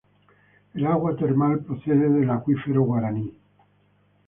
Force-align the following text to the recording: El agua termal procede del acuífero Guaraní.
El 0.73 0.87
agua 0.87 1.15
termal 1.15 1.59
procede 1.59 2.09
del 2.09 2.27
acuífero 2.31 2.81
Guaraní. 2.81 3.35